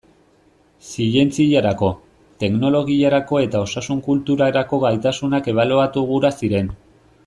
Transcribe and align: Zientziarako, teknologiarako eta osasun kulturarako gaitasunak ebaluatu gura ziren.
Zientziarako, 0.93 1.89
teknologiarako 2.45 3.41
eta 3.45 3.63
osasun 3.69 4.03
kulturarako 4.11 4.83
gaitasunak 4.89 5.55
ebaluatu 5.57 6.09
gura 6.13 6.37
ziren. 6.45 6.79